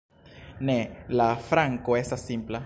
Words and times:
Ne, 0.69 0.77
la 1.19 1.27
afranko 1.35 1.99
estas 2.03 2.27
simpla. 2.31 2.59